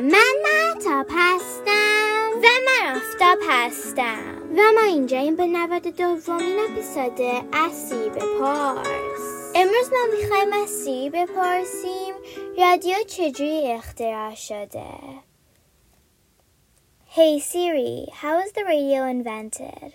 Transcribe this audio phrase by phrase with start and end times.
[0.00, 7.20] من محتاب هستم و من آفتاب هستم و ما اینجا این به نود دومین اپیزود
[7.52, 12.14] از سی بپرس امروز ما می‌خوایم از سی بپرسیم
[12.58, 14.84] رادیو چجوری اختراع شده؟
[17.10, 19.94] Hey Siri, how was the radio invented?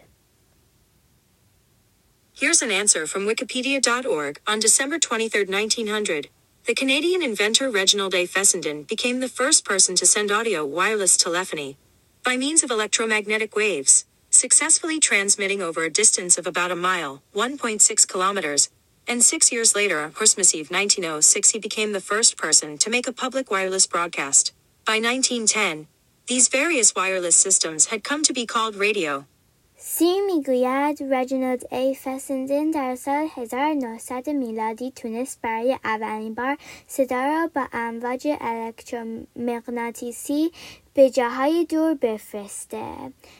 [2.33, 4.41] Here's an answer from Wikipedia.org.
[4.47, 6.29] On December 23, 1900,
[6.65, 8.25] the Canadian inventor Reginald A.
[8.25, 11.77] Fessenden became the first person to send audio wireless telephony
[12.23, 18.07] by means of electromagnetic waves, successfully transmitting over a distance of about a mile, 1.6
[18.07, 18.69] kilometers.
[19.09, 23.07] And six years later, on Christmas Eve 1906, he became the first person to make
[23.07, 24.53] a public wireless broadcast.
[24.85, 25.87] By 1910,
[26.27, 29.25] these various wireless systems had come to be called radio.
[29.85, 37.49] سی می‌گوید رجینالد ای فسندن در سال 1900 میلادی تونست برای اولین بار صدا را
[37.55, 40.51] با امواج الکترومغناطیسی
[40.93, 42.83] به جاهای دور بفرسته.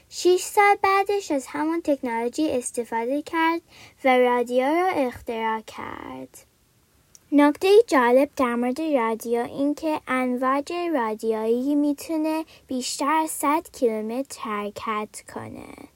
[0.09, 3.61] شیش سال بعدش از همان تکنولوژی استفاده کرد
[4.05, 6.37] و رادیو را اختراع کرد.
[7.31, 15.92] نکته جالب در مورد رادیو اینکه امواج رادیویی می‌تونه بیشتر از 100 کیلومتر حرکت کنه.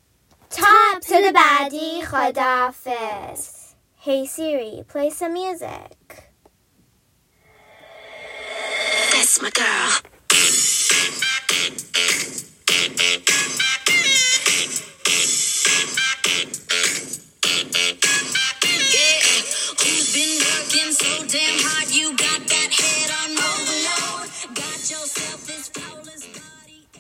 [0.97, 3.75] up to the baddie Khadafis.
[3.97, 6.31] Hey Siri, play some music.
[9.11, 10.01] That's my girl.
[20.97, 21.86] so damn hard?